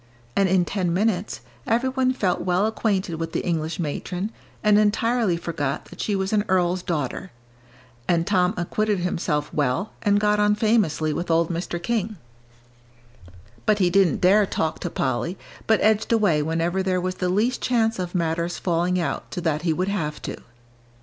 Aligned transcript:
And 0.35 0.49
in 0.49 0.65
ten 0.65 0.91
minutes, 0.91 1.41
every 1.67 1.89
one 1.89 2.11
felt 2.11 2.41
well 2.41 2.65
acquainted 2.65 3.17
with 3.19 3.33
the 3.33 3.45
English 3.45 3.79
matron, 3.79 4.31
and 4.63 4.79
entirely 4.79 5.37
forgot 5.37 5.85
that 5.85 6.01
she 6.01 6.15
was 6.15 6.33
an 6.33 6.43
earl's 6.47 6.81
daughter. 6.81 7.29
And 8.07 8.25
Tom 8.25 8.55
acquitted 8.57 9.01
himself 9.01 9.53
well, 9.53 9.91
and 10.01 10.19
got 10.19 10.39
on 10.39 10.55
famously 10.55 11.13
with 11.13 11.29
old 11.29 11.51
Mr. 11.51 11.79
King. 11.79 12.17
But 13.67 13.77
he 13.77 13.91
didn't 13.91 14.21
dare 14.21 14.47
talk 14.47 14.79
to 14.79 14.89
Polly, 14.89 15.37
but 15.67 15.79
edged 15.83 16.11
away 16.11 16.41
whenever 16.41 16.81
there 16.81 16.99
was 16.99 17.13
the 17.21 17.29
least 17.29 17.61
chance 17.61 17.99
of 17.99 18.15
matters 18.15 18.57
falling 18.57 18.99
out 18.99 19.31
so 19.31 19.39
that 19.41 19.61
he 19.61 19.71
would 19.71 19.87
have 19.89 20.19
to. 20.23 20.37